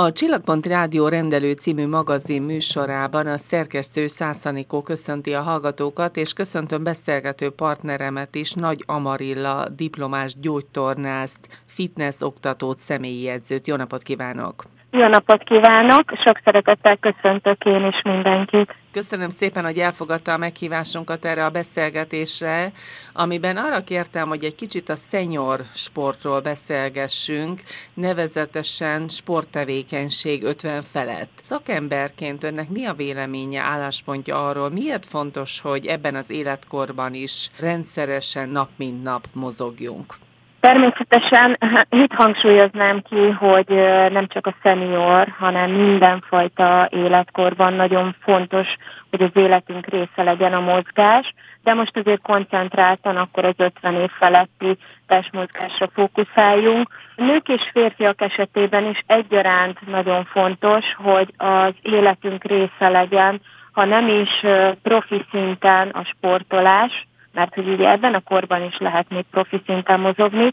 [0.00, 6.82] A Csillagpont Rádió rendelő című magazin műsorában a szerkesztő Szászanikó köszönti a hallgatókat, és köszöntöm
[6.82, 13.66] beszélgető partneremet is, Nagy Amarilla, diplomás gyógytornászt, fitness oktatót, személyi edzőt.
[13.66, 14.64] Jó napot kívánok!
[14.90, 16.12] Jó napot kívánok!
[16.24, 18.74] Sok szeretettel köszöntök én is mindenkit.
[18.92, 22.72] Köszönöm szépen, hogy elfogadta a meghívásunkat erre a beszélgetésre,
[23.12, 27.62] amiben arra kértem, hogy egy kicsit a szenyor sportról beszélgessünk,
[27.94, 31.30] nevezetesen sporttevékenység 50 felett.
[31.42, 38.48] Szakemberként önnek mi a véleménye, álláspontja arról, miért fontos, hogy ebben az életkorban is rendszeresen
[38.48, 40.14] nap mint nap mozogjunk?
[40.60, 43.68] Természetesen itt hangsúlyoznám ki, hogy
[44.12, 48.66] nem csak a szenior, hanem mindenfajta életkorban nagyon fontos,
[49.10, 54.10] hogy az életünk része legyen a mozgás, de most azért koncentráltan akkor az 50 év
[54.10, 56.88] feletti testmozgásra fókuszáljunk.
[57.16, 63.40] Nők és férfiak esetében is egyaránt nagyon fontos, hogy az életünk része legyen,
[63.72, 64.44] ha nem is
[64.82, 70.00] profi szinten a sportolás, mert hogy ugye ebben a korban is lehet még profi szinten
[70.00, 70.50] mozogni,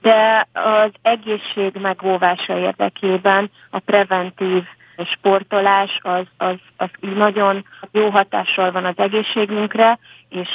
[0.00, 4.64] de az egészség megóvása érdekében a preventív
[5.04, 10.48] sportolás az, az, az nagyon jó hatással van az egészségünkre, és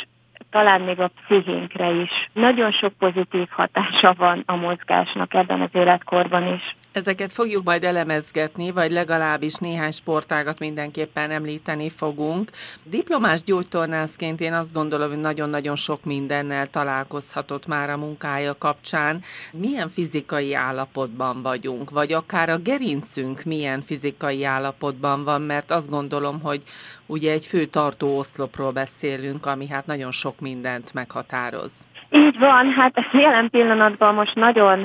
[0.49, 2.29] talán még a pszichénkre is.
[2.33, 6.75] Nagyon sok pozitív hatása van a mozgásnak ebben az életkorban is.
[6.91, 12.51] Ezeket fogjuk majd elemezgetni, vagy legalábbis néhány sportágat mindenképpen említeni fogunk.
[12.83, 19.21] Diplomás gyógytornászként én azt gondolom, hogy nagyon-nagyon sok mindennel találkozhatott már a munkája kapcsán.
[19.51, 26.41] Milyen fizikai állapotban vagyunk, vagy akár a gerincünk milyen fizikai állapotban van, mert azt gondolom,
[26.41, 26.61] hogy
[27.05, 31.87] ugye egy fő tartó oszlopról beszélünk, ami hát nagyon sok mindent meghatároz.
[32.09, 34.79] Így van, hát ez jelen pillanatban most nagyon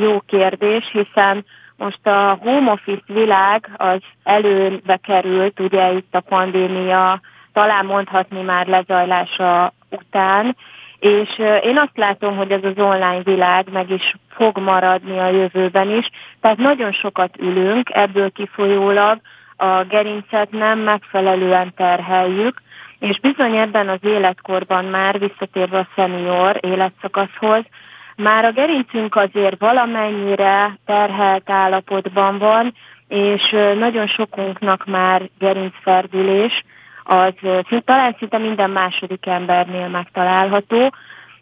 [0.00, 1.44] jó kérdés, hiszen
[1.76, 7.20] most a home office világ az előbe került, ugye itt a pandémia
[7.52, 10.56] talán mondhatni már lezajlása után,
[10.98, 15.90] és én azt látom, hogy ez az online világ meg is fog maradni a jövőben
[15.90, 16.10] is,
[16.40, 19.20] tehát nagyon sokat ülünk, ebből kifolyólag
[19.56, 22.62] a gerincet nem megfelelően terheljük,
[22.98, 27.64] és bizony ebben az életkorban már visszatérve a szenior életszakaszhoz,
[28.16, 32.74] már a gerincünk azért valamennyire terhelt állapotban van,
[33.08, 36.64] és nagyon sokunknak már gerincferdülés,
[37.02, 37.32] az
[37.84, 40.92] talán szinte minden második embernél megtalálható,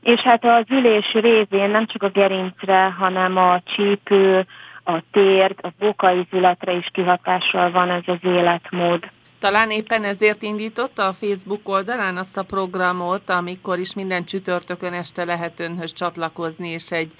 [0.00, 4.46] és hát az ülés révén nem csak a gerincre, hanem a csípő,
[4.84, 9.10] a térd, a bokaizületre is kihatással van ez az életmód.
[9.38, 15.24] Talán éppen ezért indította a Facebook oldalán azt a programot, amikor is minden csütörtökön este
[15.24, 17.12] lehet önhöz csatlakozni, és egy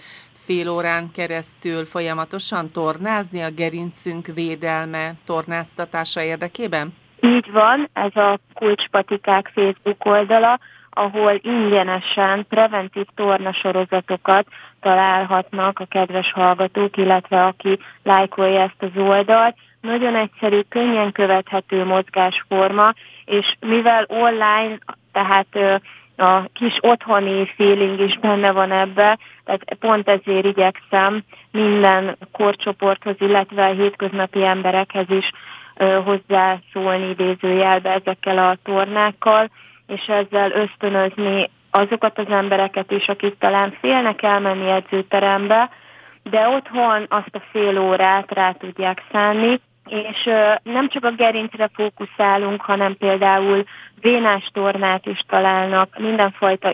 [0.45, 6.95] fél órán keresztül folyamatosan tornázni a gerincünk védelme, tornáztatása érdekében?
[7.21, 10.59] Így van, ez a Kulcspatikák Facebook oldala,
[10.91, 14.47] ahol ingyenesen preventív tornasorozatokat
[14.81, 19.57] találhatnak a kedves hallgatók, illetve aki lájkolja ezt az oldalt.
[19.87, 22.93] Nagyon egyszerű, könnyen követhető mozgásforma,
[23.25, 24.79] és mivel online,
[25.13, 25.81] tehát
[26.17, 33.67] a kis otthoni feeling is benne van ebbe, tehát pont ezért igyekszem minden korcsoporthoz, illetve
[33.67, 35.31] a hétköznapi emberekhez is
[36.05, 39.51] hozzászólni idézőjelbe ezekkel a tornákkal,
[39.87, 45.71] és ezzel ösztönözni azokat az embereket is, akik talán félnek elmenni edzőterembe,
[46.23, 50.31] de otthon azt a fél órát rá tudják szánni, és
[50.63, 53.65] nem csak a gerincre fókuszálunk, hanem például
[54.01, 56.73] vénás tornát is találnak, mindenfajta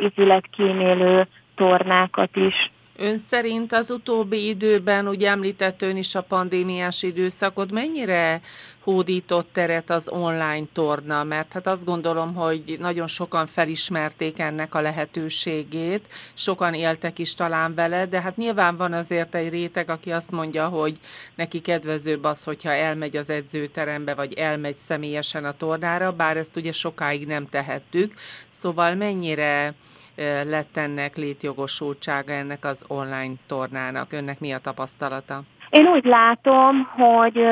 [0.50, 2.70] kímélő tornákat is.
[3.02, 8.40] Ön szerint az utóbbi időben, ugye említett ön is a pandémiás időszakot, mennyire
[8.80, 11.24] hódított teret az online torna?
[11.24, 17.74] Mert hát azt gondolom, hogy nagyon sokan felismerték ennek a lehetőségét, sokan éltek is talán
[17.74, 20.98] vele, de hát nyilván van azért egy réteg, aki azt mondja, hogy
[21.34, 26.72] neki kedvezőbb az, hogyha elmegy az edzőterembe, vagy elmegy személyesen a tornára, bár ezt ugye
[26.72, 28.14] sokáig nem tehettük.
[28.48, 29.74] Szóval mennyire
[30.44, 34.12] lett ennek létjogosultsága ennek az online tornának?
[34.12, 35.42] Önnek mi a tapasztalata?
[35.70, 37.46] Én úgy látom, hogy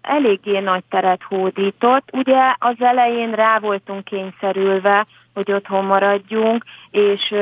[0.00, 2.08] eléggé nagy teret hódított.
[2.12, 7.34] Ugye az elején rá voltunk kényszerülve, hogy otthon maradjunk, és,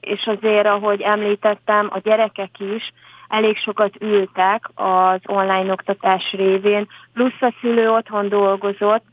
[0.00, 2.92] és azért, ahogy említettem, a gyerekek is
[3.28, 9.04] elég sokat ültek az online oktatás révén, plusz a szülő otthon dolgozott,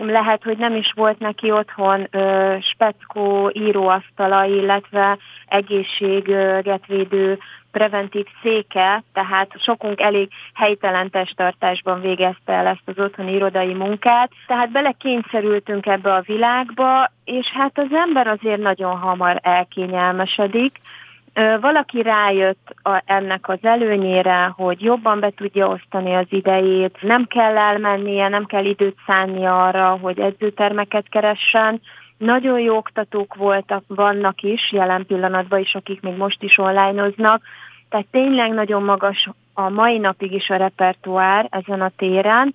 [0.00, 7.38] lehet, hogy nem is volt neki otthon ö, speckó íróasztala, illetve egészséget védő
[7.72, 14.70] preventív széke, tehát sokunk elég helytelen testtartásban végezte el ezt az otthoni irodai munkát, tehát
[14.70, 20.80] belekényszerültünk ebbe a világba, és hát az ember azért nagyon hamar elkényelmesedik,
[21.60, 27.56] valaki rájött a, ennek az előnyére, hogy jobban be tudja osztani az idejét, nem kell
[27.56, 31.80] elmennie, nem kell időt szánni arra, hogy edzőtermeket keressen.
[32.16, 37.42] Nagyon jó oktatók voltak, vannak is jelen pillanatban is, akik még most is onlineoznak,
[37.88, 42.54] tehát tényleg nagyon magas a mai napig is a repertoár ezen a téren,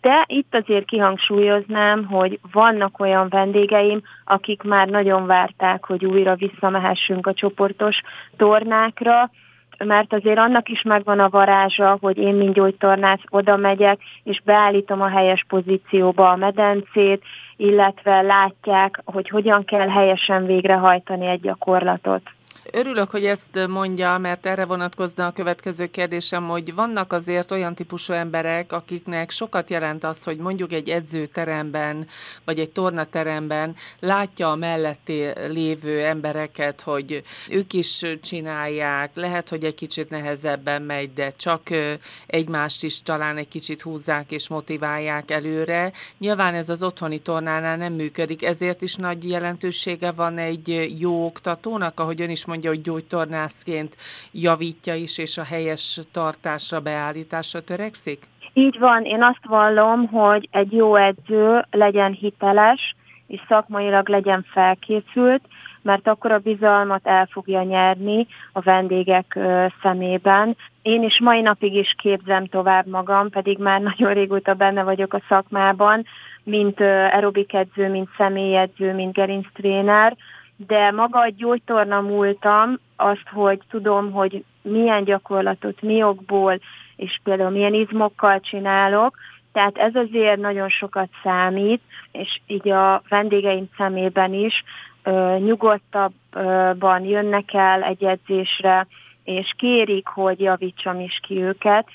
[0.00, 7.26] de itt azért kihangsúlyoznám, hogy vannak olyan vendégeim, akik már nagyon várták, hogy újra visszamehessünk
[7.26, 8.00] a csoportos
[8.36, 9.30] tornákra,
[9.78, 15.00] mert azért annak is megvan a varázsa, hogy én, mint gyógytornász, oda megyek, és beállítom
[15.00, 17.22] a helyes pozícióba a medencét,
[17.56, 22.22] illetve látják, hogy hogyan kell helyesen végrehajtani egy gyakorlatot.
[22.72, 28.12] Örülök, hogy ezt mondja, mert erre vonatkozna a következő kérdésem, hogy vannak azért olyan típusú
[28.12, 32.06] emberek, akiknek sokat jelent az, hogy mondjuk egy edzőteremben,
[32.44, 39.74] vagy egy tornateremben látja a melletti lévő embereket, hogy ők is csinálják, lehet, hogy egy
[39.74, 41.62] kicsit nehezebben megy, de csak
[42.26, 45.92] egymást is talán egy kicsit húzzák és motiválják előre.
[46.18, 52.00] Nyilván ez az otthoni tornánál nem működik, ezért is nagy jelentősége van egy jó oktatónak,
[52.00, 53.96] ahogy ön is mondja, mondja, hogy gyógytornászként
[54.32, 58.18] javítja is, és a helyes tartásra, beállításra törekszik?
[58.52, 62.94] Így van, én azt vallom, hogy egy jó edző legyen hiteles,
[63.26, 65.42] és szakmailag legyen felkészült,
[65.82, 69.38] mert akkor a bizalmat el fogja nyerni a vendégek
[69.82, 70.56] szemében.
[70.82, 75.22] Én is mai napig is képzem tovább magam, pedig már nagyon régóta benne vagyok a
[75.28, 76.06] szakmában,
[76.42, 80.16] mint aerobik edző, mint személyedző, mint gerinctréner,
[80.66, 86.60] de maga a gyógytorna múltam, azt, hogy tudom, hogy milyen gyakorlatot, mi okból,
[86.96, 89.16] és például milyen izmokkal csinálok,
[89.52, 91.80] tehát ez azért nagyon sokat számít,
[92.12, 94.64] és így a vendégeim szemében is
[95.02, 98.86] ö, nyugodtabban jönnek el egy edzésre,
[99.24, 101.86] és kérik, hogy javítsam is ki őket,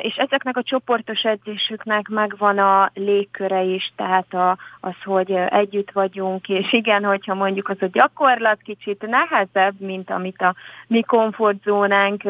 [0.00, 6.48] és ezeknek a csoportos edzésüknek megvan a légköre is, tehát a, az, hogy együtt vagyunk,
[6.48, 10.54] és igen, hogyha mondjuk az a gyakorlat kicsit nehezebb, mint amit a
[10.86, 12.24] mi komfortzónánk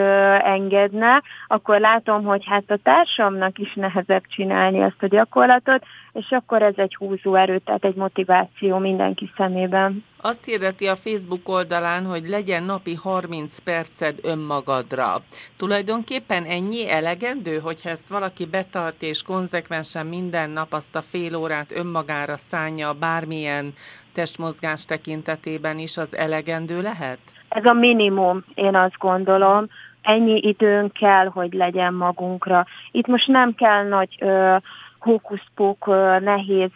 [0.44, 5.84] engedne, akkor látom, hogy hát a társamnak is nehezebb csinálni ezt a gyakorlatot,
[6.18, 10.04] és akkor ez egy húzó erő, tehát egy motiváció mindenki szemében.
[10.20, 15.22] Azt hirdeti a Facebook oldalán, hogy legyen napi 30 perced önmagadra.
[15.56, 21.72] Tulajdonképpen ennyi elegendő, hogyha ezt valaki betartja és konzekvensen minden nap azt a fél órát
[21.72, 23.72] önmagára szánja bármilyen
[24.12, 27.18] testmozgás tekintetében is, az elegendő lehet?
[27.48, 29.66] Ez a minimum, én azt gondolom.
[30.02, 32.66] Ennyi időnk kell, hogy legyen magunkra.
[32.90, 34.16] Itt most nem kell nagy...
[34.20, 34.56] Ö,
[35.08, 35.86] hókuszpók
[36.20, 36.70] nehéz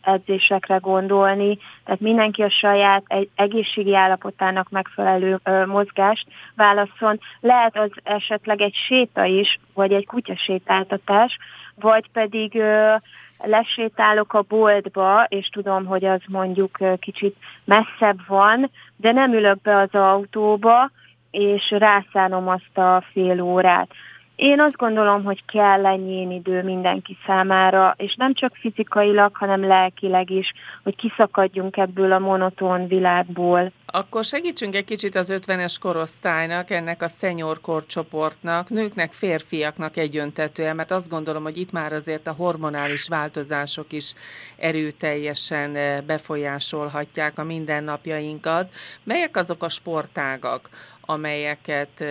[0.00, 3.04] edzésekre gondolni, tehát mindenki a saját
[3.34, 6.26] egészségi állapotának megfelelő mozgást
[6.56, 7.18] válaszol.
[7.40, 11.38] Lehet az esetleg egy séta is, vagy egy kutyasétáltatás,
[11.74, 12.62] vagy pedig
[13.38, 19.76] lesétálok a boltba, és tudom, hogy az mondjuk kicsit messzebb van, de nem ülök be
[19.76, 20.90] az autóba,
[21.30, 23.88] és rászánom azt a fél órát.
[24.36, 30.30] Én azt gondolom, hogy kell ennyi idő mindenki számára, és nem csak fizikailag, hanem lelkileg
[30.30, 33.72] is, hogy kiszakadjunk ebből a monoton világból.
[33.86, 40.90] Akkor segítsünk egy kicsit az 50-es korosztálynak, ennek a senior korcsoportnak, nőknek, férfiaknak egyöntetően, mert
[40.90, 44.14] azt gondolom, hogy itt már azért a hormonális változások is
[44.56, 48.72] erőteljesen eh, befolyásolhatják a mindennapjainkat.
[49.02, 50.68] Melyek azok a sportágak,
[51.06, 52.04] amelyeket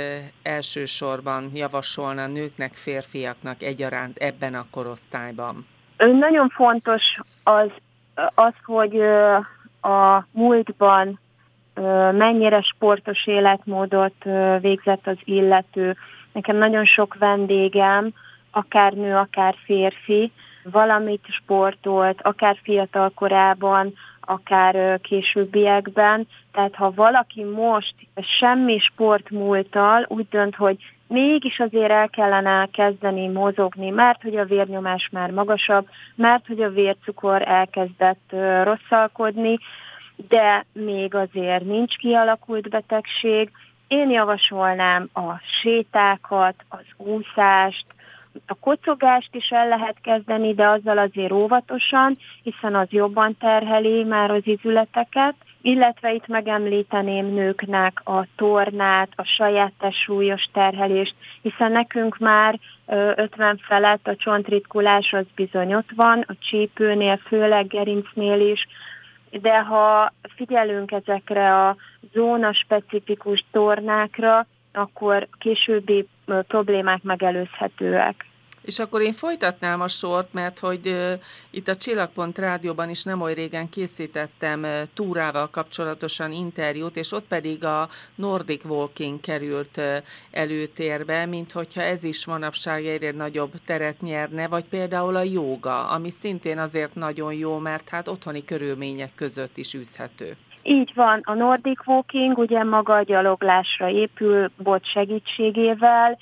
[0.43, 5.67] elsősorban javasolna nőknek, férfiaknak egyaránt ebben a korosztályban?
[5.97, 7.01] Nagyon fontos
[7.43, 7.69] az,
[8.35, 9.00] az hogy
[9.81, 11.19] a múltban
[12.12, 14.23] mennyire sportos életmódot
[14.59, 15.95] végzett az illető.
[16.31, 18.13] Nekem nagyon sok vendégem,
[18.51, 20.31] akár nő, akár férfi,
[20.63, 23.93] valamit sportolt, akár fiatal korában,
[24.25, 26.27] akár későbbiekben.
[26.51, 27.95] Tehát ha valaki most
[28.39, 30.77] semmi sport múltal úgy dönt, hogy
[31.07, 36.69] mégis azért el kellene kezdeni mozogni, mert hogy a vérnyomás már magasabb, mert hogy a
[36.69, 39.57] vércukor elkezdett rosszalkodni,
[40.27, 43.51] de még azért nincs kialakult betegség.
[43.87, 47.85] Én javasolnám a sétákat, az úszást,
[48.45, 54.31] a kocogást is el lehet kezdeni, de azzal azért óvatosan, hiszen az jobban terheli már
[54.31, 62.59] az izületeket, illetve itt megemlíteném nőknek a tornát, a saját súlyos terhelést, hiszen nekünk már
[62.85, 68.67] 50 felett a csontritkulás az bizony ott van, a csípőnél, főleg gerincnél is,
[69.41, 71.75] de ha figyelünk ezekre a
[72.13, 78.25] zóna specifikus tornákra, akkor későbbi problémák megelőzhetőek.
[78.63, 80.95] És akkor én folytatnám a sort, mert hogy
[81.49, 87.65] itt a Csillagpont Rádióban is nem oly régen készítettem túrával kapcsolatosan interjút, és ott pedig
[87.65, 89.81] a Nordic Walking került
[90.31, 96.09] előtérbe, mint hogyha ez is manapság egyre nagyobb teret nyerne, vagy például a jóga, ami
[96.09, 100.35] szintén azért nagyon jó, mert hát otthoni körülmények között is űzhető.
[100.63, 106.17] Így van, a Nordic Walking ugye maga a gyaloglásra épül, bot segítségével,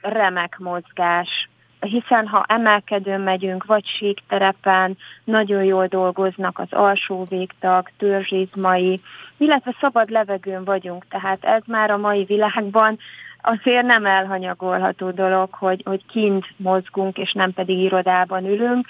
[0.00, 1.48] remek mozgás,
[1.80, 9.00] hiszen ha emelkedőn megyünk, vagy síkterepen, nagyon jól dolgoznak az alsó végtag, törzsizmai,
[9.36, 12.98] illetve szabad levegőn vagyunk, tehát ez már a mai világban
[13.40, 18.86] azért nem elhanyagolható dolog, hogy, hogy kint mozgunk, és nem pedig irodában ülünk.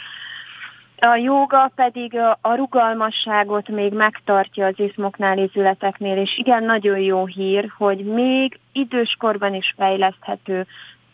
[0.99, 7.73] A jóga pedig a rugalmasságot még megtartja az izmoknál, izületeknél, és igen, nagyon jó hír,
[7.77, 10.67] hogy még időskorban is fejleszthető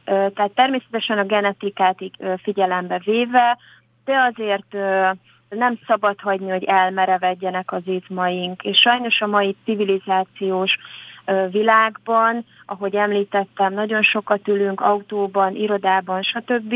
[0.04, 1.98] tehát természetesen a genetikát
[2.42, 3.58] figyelembe véve,
[4.04, 4.72] de azért
[5.48, 8.62] nem szabad hagyni, hogy elmerevedjenek az izmaink.
[8.62, 10.76] És sajnos a mai civilizációs
[11.50, 16.74] világban, ahogy említettem, nagyon sokat ülünk autóban, irodában, stb.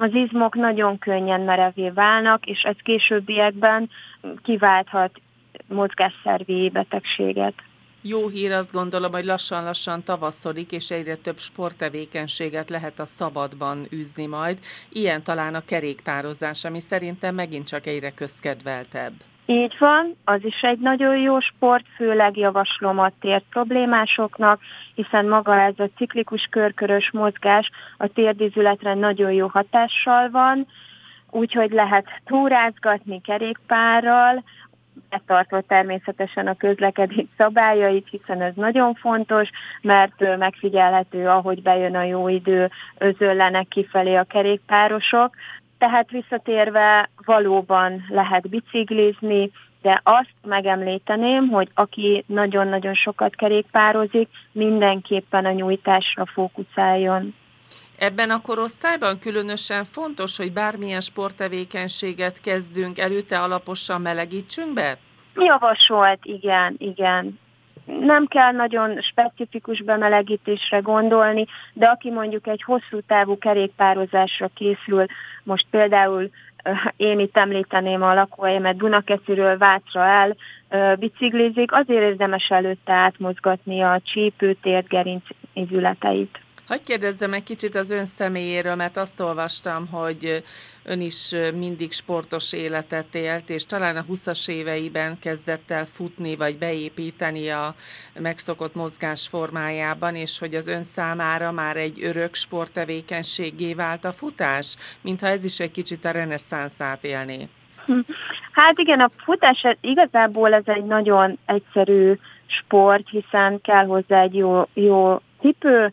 [0.00, 3.90] Az izmok nagyon könnyen merevé válnak, és ez későbbiekben
[4.42, 5.20] kiválthat
[5.66, 7.54] mozgásszervi betegséget.
[8.02, 14.26] Jó hír azt gondolom, hogy lassan-lassan tavaszodik, és egyre több sporttevékenységet lehet a szabadban űzni
[14.26, 14.58] majd.
[14.88, 19.12] Ilyen talán a kerékpározás, ami szerintem megint csak egyre közkedveltebb.
[19.50, 24.60] Így van, az is egy nagyon jó sport, főleg javaslom a tért problémásoknak,
[24.94, 30.66] hiszen maga ez a ciklikus körkörös mozgás a térdizületre nagyon jó hatással van,
[31.30, 34.44] úgyhogy lehet túrázgatni kerékpárral,
[35.10, 39.48] betartva természetesen a közlekedés szabályait, hiszen ez nagyon fontos,
[39.82, 45.34] mert megfigyelhető, ahogy bejön a jó idő, özöllenek kifelé a kerékpárosok.
[45.78, 49.50] Tehát visszatérve valóban lehet biciklizni,
[49.82, 57.34] de azt megemlíteném, hogy aki nagyon-nagyon sokat kerékpározik, mindenképpen a nyújtásra fókuszáljon.
[57.98, 64.98] Ebben a korosztályban különösen fontos, hogy bármilyen sporttevékenységet kezdünk, előtte alaposan melegítsünk be?
[65.34, 67.38] Javasolt, igen, igen.
[68.00, 75.04] Nem kell nagyon specifikus bemelegítésre gondolni, de aki mondjuk egy hosszú távú kerékpározásra készül,
[75.42, 76.30] most például
[76.96, 80.36] én itt említeném a lakóhelyemet Dunakesziről Vácra el,
[80.96, 86.38] biciklizik, azért érdemes előtte átmozgatni a csípőtért gerinc izületeit.
[86.68, 90.42] Hagy kérdezzem egy kicsit az ön személyéről, mert azt olvastam, hogy
[90.84, 96.58] ön is mindig sportos életet élt, és talán a 20-as éveiben kezdett el futni, vagy
[96.58, 97.74] beépíteni a
[98.18, 104.76] megszokott mozgás formájában, és hogy az ön számára már egy örök sporttevékenységé vált a futás,
[105.00, 107.48] mintha ez is egy kicsit a reneszánszát élné.
[108.52, 114.68] Hát igen, a futás igazából ez egy nagyon egyszerű sport, hiszen kell hozzá egy jó,
[114.74, 115.92] jó cipő,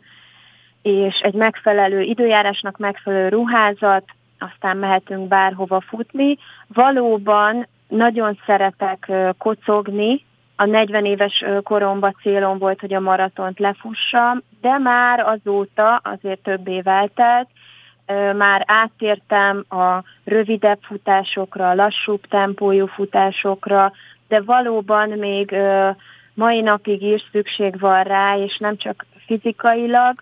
[0.85, 4.03] és egy megfelelő időjárásnak megfelelő ruházat,
[4.39, 6.37] aztán mehetünk bárhova futni.
[6.67, 10.25] Valóban nagyon szeretek kocogni,
[10.55, 16.67] a 40 éves koromban célom volt, hogy a maratont lefussam, de már azóta, azért több
[16.67, 17.47] év eltelt,
[18.35, 23.91] már átértem a rövidebb futásokra, lassúbb tempójú futásokra,
[24.27, 25.55] de valóban még
[26.33, 30.19] mai napig is szükség van rá, és nem csak fizikailag,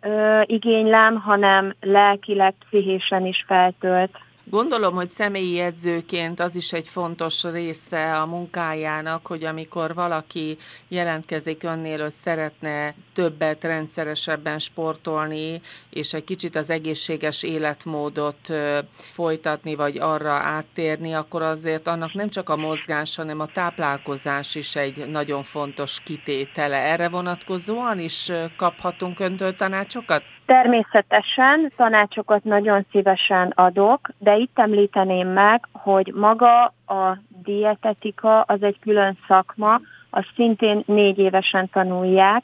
[0.00, 4.18] ö, igénylem, hanem lelkileg, pszichésen is feltölt.
[4.50, 10.56] Gondolom, hogy személyi edzőként az is egy fontos része a munkájának, hogy amikor valaki
[10.88, 18.52] jelentkezik önnél, hogy szeretne többet, rendszeresebben sportolni, és egy kicsit az egészséges életmódot
[18.92, 24.76] folytatni, vagy arra áttérni, akkor azért annak nem csak a mozgás, hanem a táplálkozás is
[24.76, 26.76] egy nagyon fontos kitétele.
[26.76, 30.22] Erre vonatkozóan is kaphatunk öntől tanácsokat?
[30.48, 38.78] Természetesen tanácsokat nagyon szívesen adok, de itt említeném meg, hogy maga a dietetika az egy
[38.80, 42.42] külön szakma, azt szintén négy évesen tanulják,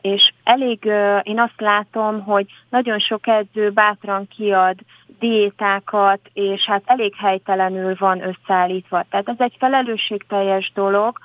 [0.00, 0.84] és elég,
[1.22, 4.76] én azt látom, hogy nagyon sok edző bátran kiad
[5.18, 9.04] diétákat, és hát elég helytelenül van összeállítva.
[9.10, 11.18] Tehát ez egy felelősségteljes dolog,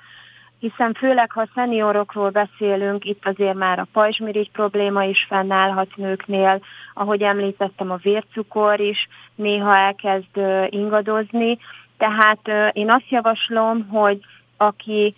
[0.60, 6.62] hiszen főleg, ha szeniorokról beszélünk, itt azért már a pajzsmirigy probléma is fennállhat nőknél,
[6.94, 11.58] ahogy említettem, a vércukor is néha elkezd ingadozni,
[11.98, 14.20] tehát én azt javaslom, hogy
[14.58, 15.16] aki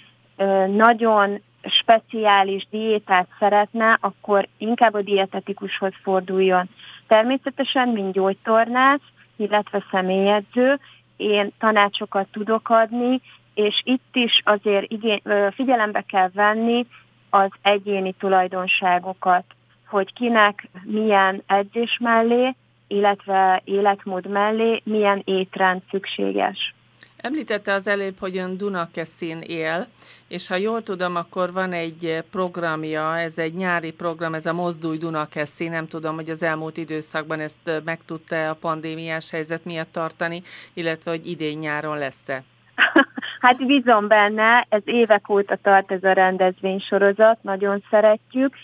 [0.68, 6.70] nagyon speciális diétát szeretne, akkor inkább a dietetikushoz forduljon.
[7.08, 9.02] Természetesen, mint gyógytornász,
[9.36, 10.80] illetve személyedző,
[11.18, 13.22] én tanácsokat tudok adni,
[13.58, 15.22] és itt is azért igény,
[15.52, 16.86] figyelembe kell venni
[17.30, 19.44] az egyéni tulajdonságokat,
[19.88, 22.56] hogy kinek milyen edzés mellé,
[22.88, 26.74] illetve életmód mellé milyen étrend szükséges.
[27.18, 29.88] Említette az előbb, hogy ön Dunakeszin él,
[30.28, 34.98] és ha jól tudom, akkor van egy programja, ez egy nyári program, ez a Mozdulj
[34.98, 40.44] Dunakeszin, nem tudom, hogy az elmúlt időszakban ezt meg tudta a pandémiás helyzet miatt tartani,
[40.74, 42.44] illetve hogy idén nyáron lesz-e?
[43.40, 48.56] Hát bízom benne, ez évek óta tart ez a rendezvénysorozat, nagyon szeretjük.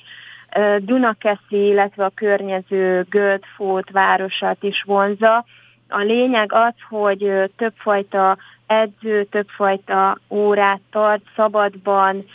[0.79, 5.45] Dunakeszi, illetve a környező Göldfót városát is vonza.
[5.89, 8.37] A lényeg az, hogy többfajta
[8.67, 12.25] edző, többfajta órát tart szabadban,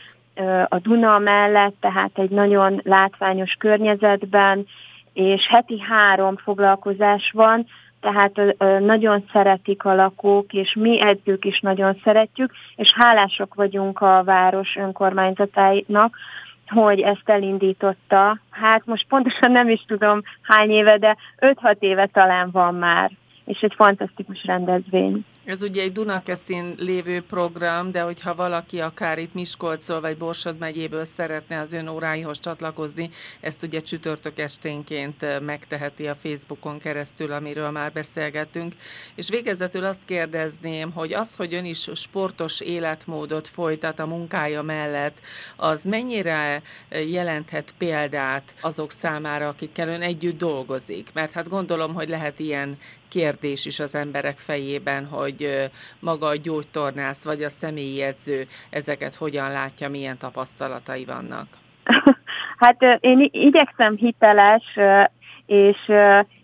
[0.69, 4.67] a Duna mellett, tehát egy nagyon látványos környezetben,
[5.13, 7.67] és heti három foglalkozás van,
[8.01, 14.23] tehát nagyon szeretik a lakók, és mi edzők is nagyon szeretjük, és hálások vagyunk a
[14.25, 16.17] város önkormányzatának,
[16.67, 18.39] hogy ezt elindította.
[18.51, 23.11] Hát most pontosan nem is tudom hány éve, de 5-6 éve talán van már
[23.49, 25.25] és egy fantasztikus rendezvény.
[25.49, 31.05] Ez ugye egy Dunakeszin lévő program, de hogyha valaki akár itt Miskolcról vagy Borsod megyéből
[31.05, 37.93] szeretne az ön óráihoz csatlakozni, ezt ugye csütörtök esténként megteheti a Facebookon keresztül, amiről már
[37.93, 38.75] beszélgettünk.
[39.15, 45.21] És végezetül azt kérdezném, hogy az, hogy ön is sportos életmódot folytat a munkája mellett,
[45.57, 51.11] az mennyire jelenthet példát azok számára, akikkel ön együtt dolgozik?
[51.13, 52.79] Mert hát gondolom, hogy lehet ilyen
[53.09, 55.38] kérdés is az emberek fejében, hogy
[55.99, 61.47] maga a gyógytornász vagy a személyi edző ezeket hogyan látja, milyen tapasztalatai vannak?
[62.59, 64.79] Hát én igyekszem hiteles
[65.47, 65.93] és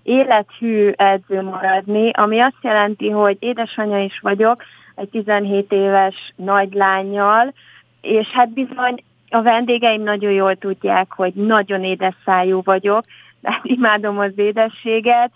[0.02, 4.62] élethű edző maradni, ami azt jelenti, hogy édesanyja is vagyok,
[4.94, 7.52] egy 17 éves nagylányjal,
[8.00, 13.04] és hát bizony a vendégeim nagyon jól tudják, hogy nagyon édes szájú vagyok,
[13.40, 15.30] de imádom az édességet,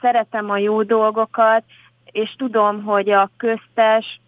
[0.00, 1.62] szeretem a jó dolgokat,
[2.12, 4.20] és tudom, hogy a köztes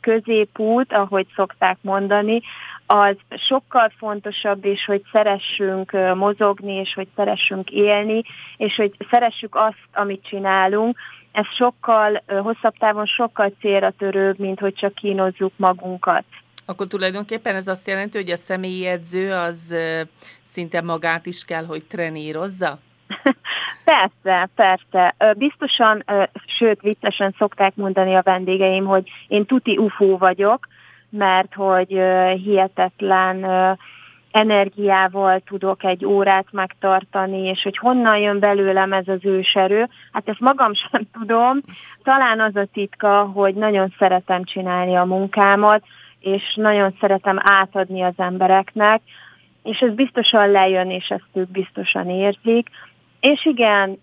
[0.00, 2.42] középút, ahogy szokták mondani,
[2.86, 3.16] az
[3.48, 8.22] sokkal fontosabb is, hogy szeressünk mozogni, és hogy szeressünk élni,
[8.56, 10.98] és hogy szeressük azt, amit csinálunk.
[11.32, 16.24] Ez sokkal, hosszabb távon sokkal célra törőbb, mint hogy csak kínozzuk magunkat.
[16.66, 19.74] Akkor tulajdonképpen ez azt jelenti, hogy a személyi edző az
[20.44, 22.78] szinte magát is kell, hogy trenírozza?
[23.84, 25.14] Persze, persze.
[25.36, 26.04] Biztosan,
[26.58, 30.68] sőt viccesen szokták mondani a vendégeim, hogy én tuti ufó vagyok,
[31.10, 31.88] mert hogy
[32.44, 33.44] hihetetlen
[34.30, 40.40] energiával tudok egy órát megtartani, és hogy honnan jön belőlem ez az őserő, hát ezt
[40.40, 41.60] magam sem tudom.
[42.02, 45.84] Talán az a titka, hogy nagyon szeretem csinálni a munkámat,
[46.20, 49.00] és nagyon szeretem átadni az embereknek,
[49.62, 52.68] és ez biztosan lejön, és ezt ők biztosan érzik.
[53.20, 53.98] És igen,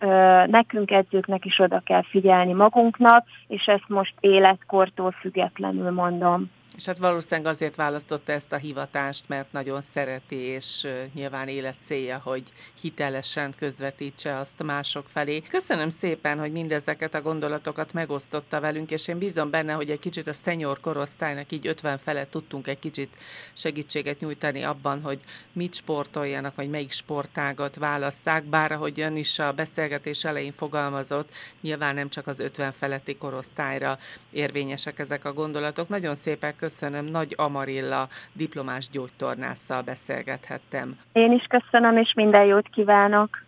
[0.47, 6.51] nekünk edzőknek is oda kell figyelni magunknak, és ezt most életkortól függetlenül mondom.
[6.75, 12.21] És hát valószínűleg azért választotta ezt a hivatást, mert nagyon szereti, és nyilván élet célja,
[12.23, 12.43] hogy
[12.81, 15.41] hitelesen közvetítse azt mások felé.
[15.41, 20.27] Köszönöm szépen, hogy mindezeket a gondolatokat megosztotta velünk, és én bízom benne, hogy egy kicsit
[20.27, 23.17] a szenyor korosztálynak így 50 felett tudtunk egy kicsit
[23.53, 25.19] segítséget nyújtani abban, hogy
[25.51, 31.29] mit sportoljanak, vagy melyik sportágat válasszák, bár ahogy ön is a beszélgetés elején fogalmazott,
[31.61, 33.99] nyilván nem csak az 50 feletti korosztályra
[34.31, 35.87] érvényesek ezek a gondolatok.
[35.87, 40.99] Nagyon szépen köszönöm, Nagy Amarilla diplomás gyógytornásszal beszélgethettem.
[41.11, 43.44] Én is köszönöm, és minden jót kívánok!